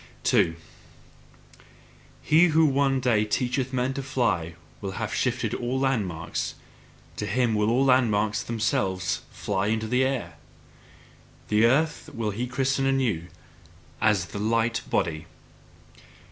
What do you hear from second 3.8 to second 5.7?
to fly will have shifted